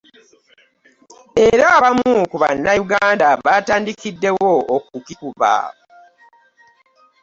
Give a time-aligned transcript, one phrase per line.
[1.47, 5.53] Era abamu ku Bannayuganda batandikiddewo okukikuba.